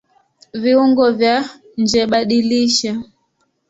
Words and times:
Viungo 0.61 1.05
vya 1.19 1.35
njeBadilisha 1.81 3.03